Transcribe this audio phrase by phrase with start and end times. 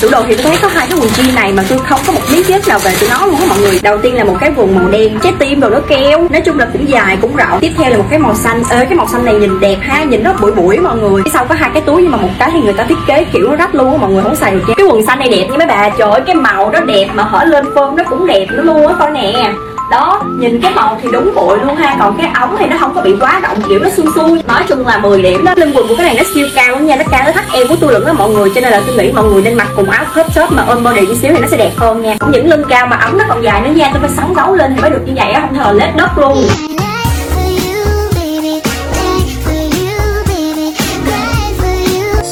[0.00, 2.12] tủ đồ thì tôi thấy có hai cái quần jean này mà tôi không có
[2.12, 3.80] một miếng vết nào về tụi nó luôn á mọi người.
[3.82, 6.28] Đầu tiên là một cái quần màu đen, trái tim rồi nó keo.
[6.30, 7.60] Nói chung là cũng dài, cũng rộng.
[7.60, 8.62] Tiếp theo là một cái màu xanh.
[8.70, 11.22] Ơi cái màu xanh này nhìn đẹp ha, nhìn nó bụi bụi mọi người.
[11.24, 13.24] Phía sau có hai cái túi nhưng mà một cái thì người ta thiết kế
[13.32, 15.46] kiểu nó rách luôn á mọi người, không xài được cái quần xanh này đẹp
[15.50, 15.90] nha mấy bà.
[15.98, 18.86] Trời ơi, cái màu nó đẹp mà hở lên phơm nó cũng đẹp nữa luôn
[18.86, 19.52] á, coi nè
[19.90, 22.94] đó, nhìn cái màu thì đúng bụi luôn ha, còn cái ống thì nó không
[22.94, 25.72] có bị quá rộng, kiểu nó xu xu nói chung là 10 điểm đó lưng
[25.74, 27.76] quần của cái này nó siêu cao lắm nha, nó cao tới thắt eo của
[27.80, 29.90] tôi lẫn đó mọi người, cho nên là tôi nghĩ mọi người nên mặc cùng
[29.90, 32.50] áo crop top mà ôm body chút xíu thì nó sẽ đẹp hơn nha những
[32.50, 34.80] lưng cao mà ống nó còn dài nữa nha, tôi phải sóng gấu lên thì
[34.80, 36.44] mới được như vậy á, không thờ lết đất luôn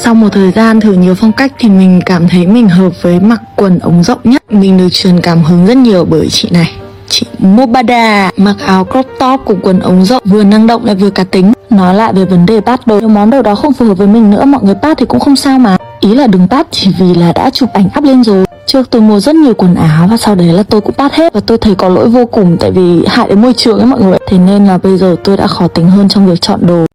[0.03, 3.19] Sau một thời gian thử nhiều phong cách thì mình cảm thấy mình hợp với
[3.19, 4.43] mặc quần ống rộng nhất.
[4.51, 6.88] Mình được truyền cảm hứng rất nhiều bởi chị này.
[7.09, 11.09] Chị Mobada mặc áo crop top cùng quần ống rộng vừa năng động lại vừa
[11.09, 11.53] cá tính.
[11.69, 14.07] Nói lại về vấn đề bắt đồ, nếu món đồ đó không phù hợp với
[14.07, 15.77] mình nữa mọi người bắt thì cũng không sao mà.
[15.99, 18.45] Ý là đừng bắt chỉ vì là đã chụp ảnh up lên rồi.
[18.65, 21.33] Trước tôi mua rất nhiều quần áo và sau đấy là tôi cũng bắt hết
[21.33, 24.01] và tôi thấy có lỗi vô cùng tại vì hại đến môi trường ấy mọi
[24.01, 24.17] người.
[24.27, 26.85] Thế nên là bây giờ tôi đã khó tính hơn trong việc chọn đồ.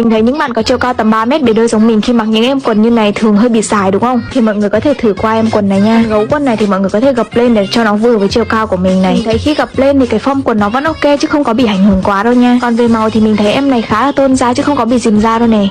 [0.00, 2.12] Mình thấy những bạn có chiều cao tầm 3 mét bề đôi giống mình khi
[2.12, 4.22] mặc những em quần như này thường hơi bị dài đúng không?
[4.32, 6.04] Thì mọi người có thể thử qua em quần này nha.
[6.08, 8.28] Gấu quần này thì mọi người có thể gập lên để cho nó vừa với
[8.28, 9.14] chiều cao của mình này.
[9.14, 11.54] Mình thấy khi gập lên thì cái form quần nó vẫn ok chứ không có
[11.54, 12.58] bị ảnh hưởng quá đâu nha.
[12.62, 14.84] Còn về màu thì mình thấy em này khá là tôn da chứ không có
[14.84, 15.66] bị dìm da đâu nè.